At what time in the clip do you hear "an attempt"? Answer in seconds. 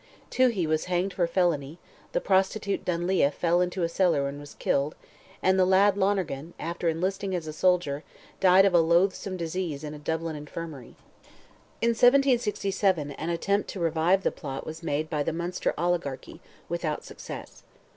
13.11-13.69